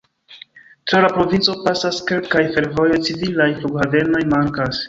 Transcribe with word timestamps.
Tra 0.91 1.01
la 1.05 1.11
provinco 1.17 1.55
pasas 1.67 2.01
kelkaj 2.13 2.43
fervojoj, 2.57 3.01
civilaj 3.11 3.51
flughavenoj 3.63 4.27
mankas. 4.35 4.79